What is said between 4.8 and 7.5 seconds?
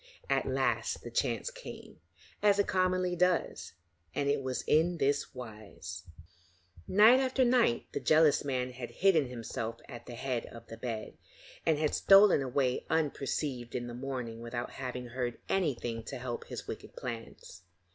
this wise: Night after